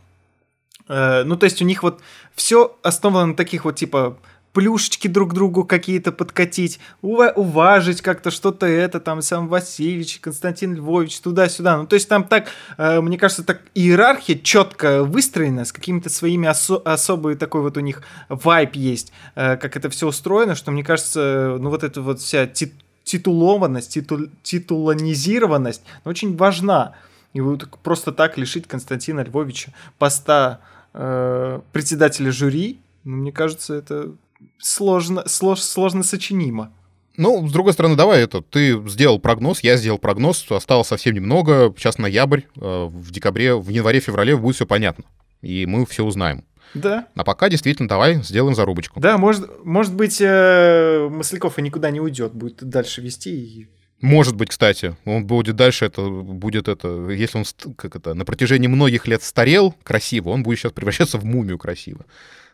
[0.88, 2.00] Э, ну, то есть у них вот
[2.34, 4.16] все основано на таких вот, типа,
[4.54, 11.76] плюшечки друг другу какие-то подкатить, уважить как-то что-то это, там, сам Васильевич, Константин Львович, туда-сюда.
[11.76, 12.46] Ну, то есть там так,
[12.78, 17.80] э, мне кажется, так иерархия четко выстроена, с какими-то своими осо- особый такой вот у
[17.80, 22.20] них вайп есть, э, как это все устроено, что, мне кажется, ну, вот эта вот
[22.20, 26.94] вся тит- титулованность, титул- титулонизированность очень важна.
[27.32, 30.60] И вот просто так лишить Константина Львовича поста
[30.92, 34.12] э, председателя жюри, ну, мне кажется, это
[34.58, 36.72] сложно, слож, сложно сочинимо.
[37.16, 38.42] Ну, с другой стороны, давай это.
[38.42, 41.72] Ты сделал прогноз, я сделал прогноз, осталось совсем немного.
[41.76, 45.04] Сейчас ноябрь, э, в декабре, в январе-феврале будет все понятно.
[45.40, 46.44] И мы все узнаем.
[46.74, 47.06] Да.
[47.14, 48.98] А пока действительно давай сделаем зарубочку.
[48.98, 53.30] Да, может, может быть, э, Масляков и никуда не уйдет, будет дальше вести.
[53.30, 53.68] И...
[54.00, 57.44] Может быть, кстати, он будет дальше, это будет это, если он
[57.76, 62.04] как это, на протяжении многих лет старел красиво, он будет сейчас превращаться в мумию красиво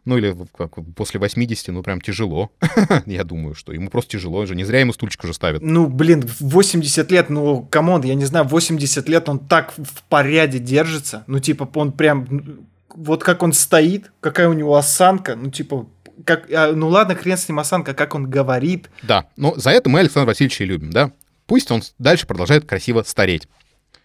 [0.05, 2.51] ну или как, после 80, ну прям тяжело.
[3.07, 5.63] я думаю, что ему просто тяжело, же не зря ему стульчик уже ставят.
[5.63, 10.03] Ну, блин, 80 лет, ну, come on, я не знаю, 80 лет он так в
[10.09, 15.51] порядке держится, ну, типа, он прям, вот как он стоит, какая у него осанка, ну,
[15.51, 15.87] типа,
[16.25, 18.91] как, а, ну ладно, хрен с ним осанка, как он говорит.
[19.03, 21.13] Да, но за это мы Александра Васильевича и любим, да?
[21.47, 23.49] Пусть он дальше продолжает красиво стареть,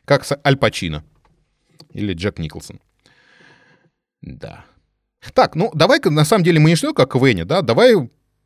[0.05, 1.03] как с Аль Пачино
[1.91, 2.79] или Джек Николсон.
[4.21, 4.65] Да.
[5.33, 7.95] Так, ну давай-ка, на самом деле, мы не что как Вене, да, давай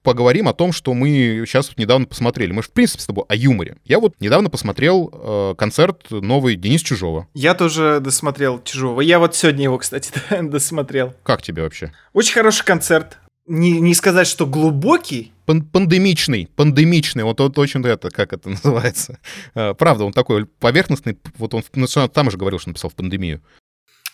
[0.03, 2.51] поговорим о том, что мы сейчас недавно посмотрели.
[2.51, 3.77] Мы же, в принципе, с тобой о юморе.
[3.85, 7.27] Я вот недавно посмотрел э, концерт новый Денис Чужого.
[7.33, 9.01] Я тоже досмотрел Чужого.
[9.01, 10.11] Я вот сегодня его, кстати,
[10.41, 11.13] досмотрел.
[11.23, 11.91] Как тебе вообще?
[12.13, 13.17] Очень хороший концерт.
[13.45, 15.31] Не, не сказать, что глубокий.
[15.45, 19.19] Пан пандемичный, пандемичный, вот, вот очень это, как это называется.
[19.55, 23.41] Э, правда, он такой поверхностный, вот он ну, там же говорил, что написал в пандемию.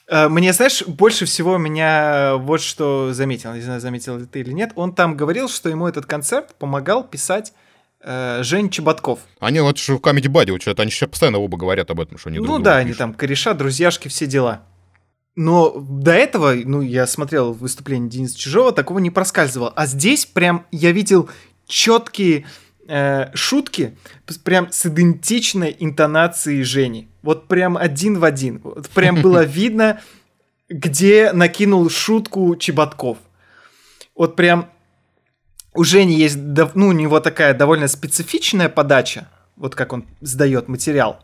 [0.08, 4.52] Э, мне, знаешь, больше всего меня вот что заметил, не знаю, заметил ли ты или
[4.52, 7.54] нет, он там говорил, что ему этот концерт помогал писать
[8.02, 9.20] э, Жень Чеботков.
[9.40, 12.30] Они вот же в Comedy Buddy, что они сейчас постоянно оба говорят об этом, что
[12.30, 12.86] они Ну да, пишут.
[12.86, 14.62] они там кореша, друзьяшки, все дела.
[15.36, 19.74] Но до этого, ну, я смотрел выступление Дениса Чужого, такого не проскальзывало.
[19.76, 21.30] А здесь прям я видел
[21.68, 22.46] четкие
[22.88, 23.98] э, шутки,
[24.44, 27.10] прям с идентичной интонацией Жени.
[27.22, 28.62] Вот прям один в один.
[28.64, 30.02] Вот прям было видно,
[30.70, 33.18] где накинул шутку Чеботков.
[34.16, 34.70] Вот прям
[35.74, 41.20] у Жени есть, ну, у него такая довольно специфичная подача, вот как он сдает материал.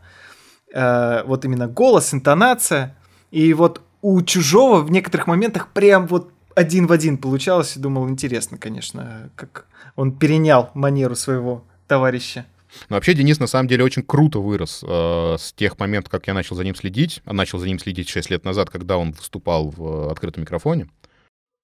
[0.74, 2.96] Э, вот именно голос, интонация.
[3.30, 7.76] И вот у Чужого в некоторых моментах прям вот один в один получалось.
[7.76, 12.46] И думал, интересно, конечно, как он перенял манеру своего товарища.
[12.88, 16.34] Но вообще Денис на самом деле очень круто вырос э, с тех моментов, как я
[16.34, 17.20] начал за ним следить.
[17.24, 20.88] А начал за ним следить 6 лет назад, когда он выступал в э, открытом микрофоне.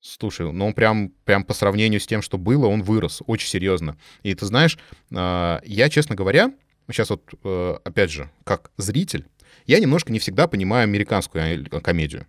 [0.00, 3.96] Слушай, ну он прям, прям по сравнению с тем, что было, он вырос очень серьезно.
[4.22, 4.78] И ты знаешь,
[5.10, 6.52] э, я, честно говоря,
[6.90, 9.26] сейчас вот, э, опять же, как зритель,
[9.66, 12.26] я немножко не всегда понимаю американскую э, комедию.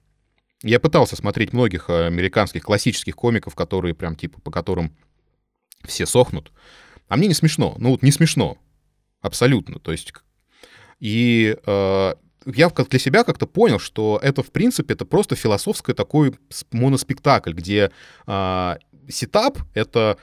[0.61, 4.95] Я пытался смотреть многих э, американских классических комиков, которые прям типа по которым
[5.85, 6.51] все сохнут.
[7.07, 7.75] А мне не смешно.
[7.77, 8.57] Ну вот не смешно.
[9.21, 9.79] Абсолютно.
[9.79, 10.13] То есть...
[10.99, 12.13] И э,
[12.45, 16.35] я для себя как-то понял, что это, в принципе, это просто философский такой
[16.71, 17.91] моноспектакль, где
[18.27, 18.75] э,
[19.07, 20.17] сетап— это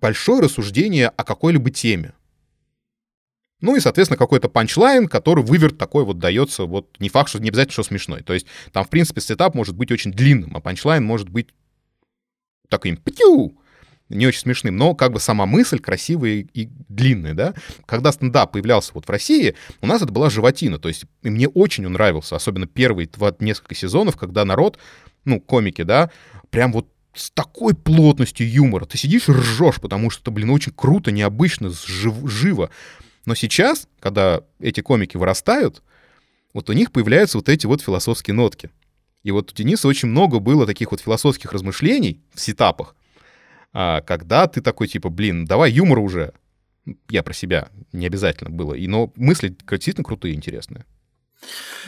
[0.00, 2.14] большое рассуждение о какой-либо теме.
[3.60, 7.50] Ну и, соответственно, какой-то панчлайн, который выверт такой вот дается, вот не факт, что не
[7.50, 8.22] обязательно, что смешной.
[8.22, 11.48] То есть там, в принципе, сетап может быть очень длинным, а панчлайн может быть
[12.68, 13.59] таким птю,
[14.10, 17.54] не очень смешным, но как бы сама мысль красивая и длинная, да.
[17.86, 21.48] Когда стендап появлялся вот в России, у нас это была животина, то есть и мне
[21.48, 24.78] очень он нравился, особенно первые вот, несколько сезонов, когда народ,
[25.24, 26.10] ну, комики, да,
[26.50, 28.84] прям вот с такой плотностью юмора.
[28.84, 32.70] Ты сидишь ржешь, потому что это, блин, очень круто, необычно, жив, живо.
[33.26, 35.82] Но сейчас, когда эти комики вырастают,
[36.54, 38.70] вот у них появляются вот эти вот философские нотки.
[39.22, 42.94] И вот у Дениса очень много было таких вот философских размышлений в сетапах,
[43.72, 46.32] а, когда ты такой, типа, блин, давай юмор уже.
[47.08, 48.74] Я про себя, не обязательно было.
[48.74, 50.84] И, но мысли действительно крутые, интересные.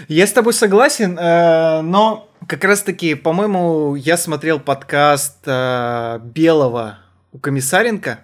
[0.08, 6.98] Я с тобой согласен, э, но как раз-таки, по-моему, я смотрел подкаст э, Белого
[7.32, 8.20] у Комиссаренко,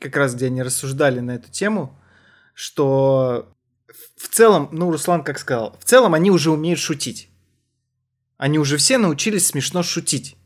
[0.00, 1.96] как раз где они рассуждали на эту тему,
[2.54, 3.48] что
[4.16, 7.30] в целом, ну, Руслан как сказал, в целом они уже умеют шутить.
[8.36, 10.36] Они уже все научились смешно шутить.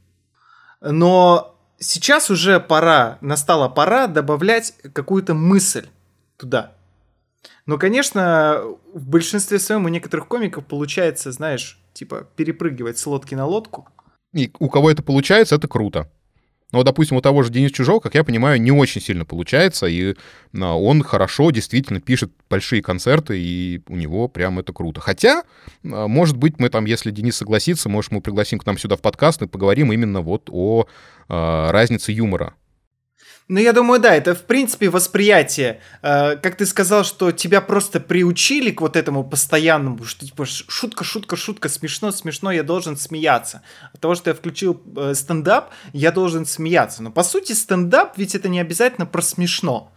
[0.80, 1.49] Но
[1.80, 5.88] сейчас уже пора, настала пора добавлять какую-то мысль
[6.36, 6.72] туда.
[7.66, 8.62] Но, конечно,
[8.94, 13.88] в большинстве своем у некоторых комиков получается, знаешь, типа перепрыгивать с лодки на лодку.
[14.32, 16.10] И у кого это получается, это круто.
[16.72, 20.14] Но, допустим, у того же Дениса Чужого, как я понимаю, не очень сильно получается, и
[20.59, 25.00] а, он хорошо действительно пишет большие концерты, и у него прям это круто.
[25.00, 25.42] Хотя,
[25.85, 29.00] а, может быть, мы там, если Денис согласится, может, мы пригласим к нам сюда в
[29.00, 30.87] подкаст и поговорим именно вот о
[31.28, 32.54] а, разнице юмора
[33.50, 35.80] ну, я думаю, да, это в принципе восприятие.
[36.02, 41.02] Э, как ты сказал, что тебя просто приучили к вот этому постоянному, что типа шутка,
[41.02, 43.62] шутка, шутка, смешно, смешно, я должен смеяться.
[43.92, 47.02] От того, что я включил э, стендап, я должен смеяться.
[47.02, 49.90] Но по сути стендап ведь это не обязательно про смешно.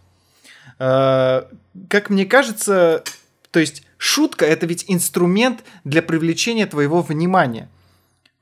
[0.80, 1.44] Э,
[1.88, 3.04] как мне кажется,
[3.52, 7.68] то есть шутка это ведь инструмент для привлечения твоего внимания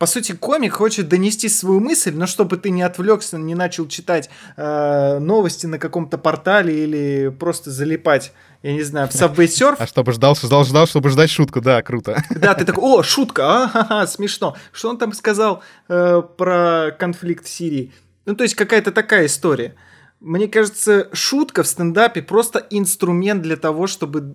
[0.03, 4.31] по сути, комик хочет донести свою мысль, но чтобы ты не отвлекся, не начал читать
[4.57, 8.33] э, новости на каком-то портале или просто залипать,
[8.65, 9.77] я не знаю, в Subway Surf.
[9.79, 12.21] А чтобы ждал, ждал, ждал, чтобы ждать шутку, да, круто.
[12.31, 14.57] Да, ты такой, о, шутка, а, смешно.
[14.73, 17.93] Что он там сказал э, про конфликт в Сирии?
[18.27, 19.77] Ну, то есть какая-то такая история.
[20.19, 24.35] Мне кажется, шутка в стендапе просто инструмент для того, чтобы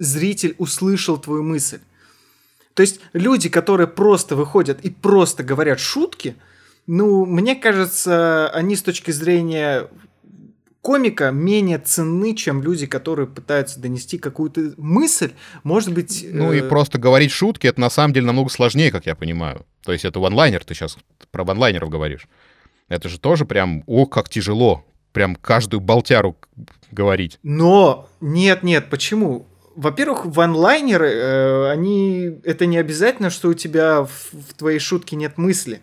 [0.00, 1.78] зритель услышал твою мысль.
[2.74, 6.36] То есть люди, которые просто выходят и просто говорят шутки,
[6.86, 9.88] ну, мне кажется, они с точки зрения
[10.84, 15.32] комика менее ценны, чем люди, которые пытаются донести какую-то мысль,
[15.62, 16.26] может быть...
[16.30, 16.58] Ну э...
[16.58, 19.64] и просто говорить шутки, это на самом деле намного сложнее, как я понимаю.
[19.82, 20.98] То есть это ванлайнер, ты сейчас
[21.30, 22.28] про ванлайнеров говоришь.
[22.88, 26.36] Это же тоже прям, о, как тяжело, прям каждую болтяру
[26.90, 27.38] говорить.
[27.42, 29.46] Но нет, нет, почему?
[29.76, 35.38] Во-первых, ванлайнеры, э, они это не обязательно, что у тебя в, в твоей шутке нет
[35.38, 35.80] мысли.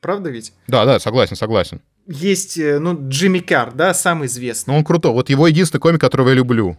[0.00, 0.52] Правда ведь?
[0.68, 1.80] Да, да, согласен, согласен.
[2.06, 4.72] Есть, э, ну, Джимми Кар, да, самый известный.
[4.72, 5.12] Ну, он крутой.
[5.12, 6.78] Вот его единственный комик, которого я люблю.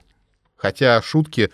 [0.56, 1.52] Хотя шутки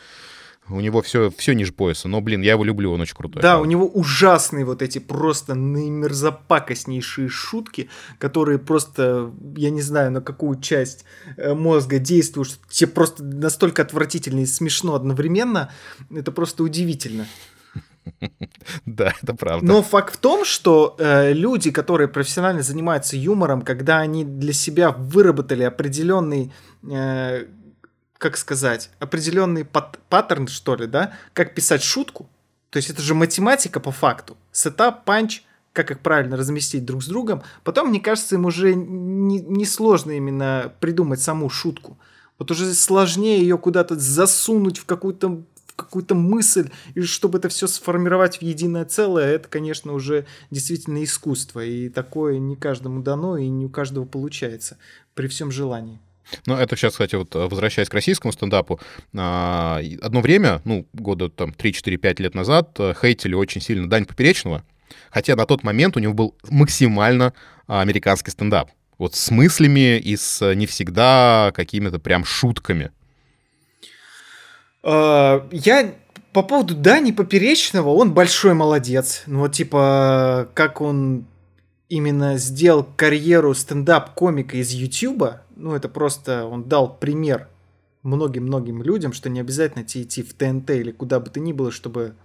[0.72, 2.08] у него все, все ниже пояса.
[2.08, 3.42] Но, блин, я его люблю, он очень крутой.
[3.42, 3.64] Да, правда.
[3.64, 10.60] у него ужасные вот эти просто наимерзопакостнейшие шутки, которые просто, я не знаю, на какую
[10.60, 11.06] часть
[11.38, 15.72] э, мозга действуют, что тебе просто настолько отвратительно и смешно одновременно.
[16.10, 17.28] Это просто удивительно.
[18.86, 19.66] Да, это правда.
[19.66, 24.92] Но факт в том, что э, люди, которые профессионально занимаются юмором, когда они для себя
[24.92, 26.52] выработали определенный
[26.84, 27.46] э,
[28.22, 32.30] как сказать, определенный пат паттерн, что ли, да, как писать шутку.
[32.70, 34.38] То есть это же математика по факту.
[34.52, 37.42] Сетап, панч, как их правильно разместить друг с другом.
[37.64, 41.98] Потом, мне кажется, им уже не, не сложно именно придумать саму шутку.
[42.38, 45.42] Вот уже сложнее ее куда-то засунуть в какую-то
[45.76, 51.66] какую-то мысль, и чтобы это все сформировать в единое целое, это, конечно, уже действительно искусство.
[51.66, 54.78] И такое не каждому дано, и не у каждого получается
[55.16, 56.00] при всем желании.
[56.46, 58.80] Ну, это сейчас, кстати, вот возвращаясь к российскому стендапу,
[59.16, 64.64] а, одно время, ну, года там 3-4-5 лет назад, э, хейтили очень сильно Дань Поперечного,
[65.10, 67.34] хотя на тот момент у него был максимально
[67.68, 68.70] американский стендап.
[68.98, 72.92] Вот с мыслями и с э, не всегда какими-то прям шутками.
[74.84, 75.96] А, я
[76.34, 79.24] по поводу Дани Поперечного, он большой молодец.
[79.26, 81.26] Ну, типа, как он
[81.90, 87.48] именно сделал карьеру стендап-комика из Ютуба, ну, это просто он дал пример
[88.04, 92.16] многим-многим людям, что не обязательно идти в ТНТ или куда бы то ни было, чтобы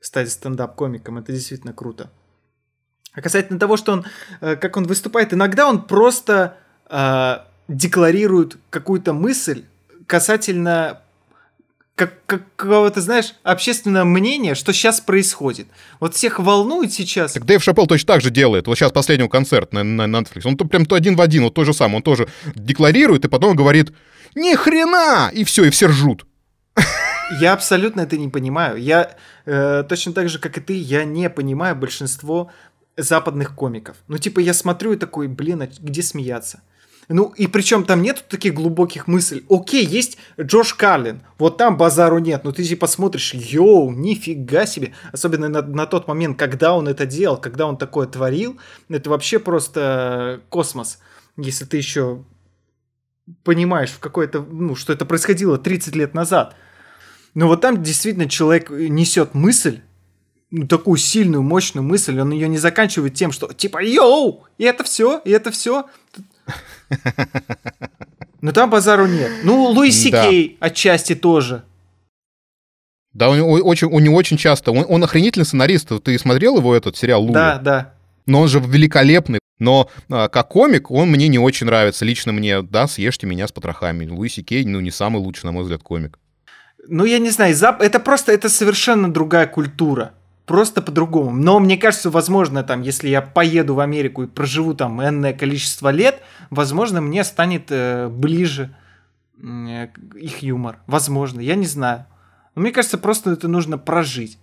[0.00, 1.18] стать стендап-комиком.
[1.18, 2.10] Это действительно круто.
[3.12, 4.04] А касательно того, что он,
[4.40, 6.56] э, как он выступает, иногда он просто
[6.88, 7.36] э,
[7.68, 9.64] декларирует какую-то мысль
[10.06, 11.00] касательно
[11.94, 15.68] как, какого-то, знаешь, общественное мнение, что сейчас происходит.
[16.00, 17.32] Вот всех волнует сейчас.
[17.32, 18.66] Так Дэйв Шапел точно так же делает.
[18.66, 20.42] Вот сейчас последний концерт на, на Netflix.
[20.44, 21.96] Он то, прям то один в один, вот то же самое.
[21.96, 23.92] Он тоже декларирует и потом говорит
[24.34, 26.26] «Ни хрена!» И все, и все ржут.
[27.40, 28.76] Я абсолютно это не понимаю.
[28.76, 29.16] Я
[29.46, 32.50] э, точно так же, как и ты, я не понимаю большинство
[32.96, 33.96] западных комиков.
[34.08, 36.62] Ну, типа, я смотрю и такой, блин, а где смеяться?
[37.08, 39.44] Ну, и причем там нету таких глубоких мыслей.
[39.50, 44.94] Окей, есть Джош Карлин, вот там базару нет, но ты типа смотришь, йоу, нифига себе.
[45.12, 49.38] Особенно на, на тот момент, когда он это делал, когда он такое творил, это вообще
[49.38, 50.98] просто космос.
[51.36, 52.24] Если ты еще
[53.42, 56.54] понимаешь, в какой-то, ну, что это происходило 30 лет назад.
[57.34, 59.80] Но вот там действительно человек несет мысль,
[60.50, 64.84] ну, такую сильную, мощную мысль, он ее не заканчивает тем, что типа йоу, и это
[64.84, 65.86] все, и это все.
[68.40, 69.30] Но там базару нет.
[69.42, 70.28] Ну, Луиси да.
[70.28, 71.64] Кей отчасти тоже.
[73.12, 74.72] Да, у него очень, у него очень часто.
[74.72, 75.90] Он, он охренительный сценарист.
[76.02, 77.32] Ты смотрел его этот сериал Луи?
[77.32, 77.94] Да, да.
[78.26, 79.38] Но он же великолепный.
[79.58, 82.04] Но а, как комик он мне не очень нравится.
[82.04, 84.06] Лично мне, да, съешьте меня с потрохами.
[84.08, 86.18] Луиси Кей, ну, не самый лучший, на мой взгляд, комик.
[86.86, 90.12] Ну, я не знаю, это просто, это совершенно другая культура
[90.46, 91.30] просто по-другому.
[91.32, 95.90] Но мне кажется, возможно, там, если я поеду в Америку и проживу там энное количество
[95.90, 96.20] лет,
[96.50, 98.74] возможно, мне станет э, ближе
[99.42, 100.78] э, их юмор.
[100.86, 102.06] Возможно, я не знаю.
[102.54, 104.38] Но мне кажется, просто это нужно прожить.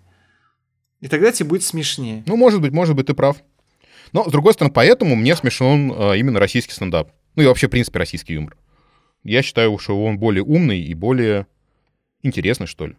[0.99, 2.23] И тогда тебе будет смешнее.
[2.25, 3.37] Ну, может быть, может быть, ты прав.
[4.11, 7.11] Но, с другой стороны, поэтому мне смешон э, именно российский стендап.
[7.35, 8.57] Ну и вообще, в принципе, российский юмор.
[9.23, 11.47] Я считаю, что он более умный и более
[12.23, 12.97] интересный, что ли.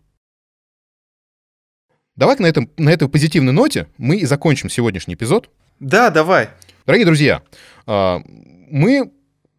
[2.14, 5.48] Давай на, этом, на этой позитивной ноте мы и закончим сегодняшний эпизод.
[5.80, 6.50] Да, давай.
[6.84, 7.42] Дорогие друзья,
[7.86, 9.10] а, мы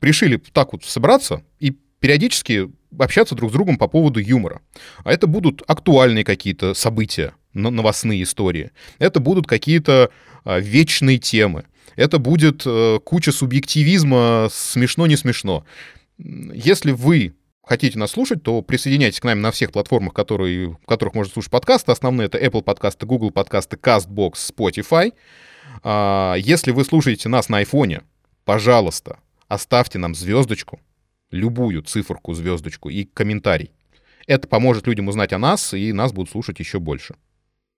[0.01, 4.61] решили так вот собраться и периодически общаться друг с другом по поводу юмора.
[5.03, 8.71] А это будут актуальные какие-то события, новостные истории.
[8.99, 10.11] Это будут какие-то
[10.43, 11.65] а, вечные темы.
[11.95, 15.63] Это будет э, куча субъективизма, смешно-не смешно.
[16.17, 21.15] Если вы хотите нас слушать, то присоединяйтесь к нам на всех платформах, которые, в которых
[21.15, 21.91] можно слушать подкасты.
[21.91, 25.13] Основные— это Apple подкасты, Google подкасты, CastBox, Spotify.
[25.81, 28.01] А, если вы слушаете нас на айфоне,
[28.45, 30.79] пожалуйста, оставьте нам звездочку,
[31.31, 33.71] любую циферку, звездочку и комментарий.
[34.27, 37.15] Это поможет людям узнать о нас, и нас будут слушать еще больше.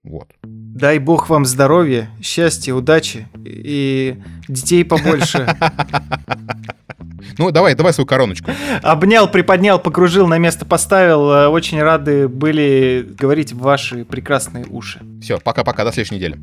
[0.06, 0.28] Вот.
[0.44, 5.48] Дай бог вам здоровья, счастья, удачи и детей побольше.
[7.38, 8.52] Ну, давай, давай свою короночку.
[8.82, 11.30] Обнял, приподнял, покружил, на место поставил.
[11.32, 15.02] Э, очень рады были говорить в ваши прекрасные уши.
[15.22, 16.40] Все, пока-пока, до следующей недели.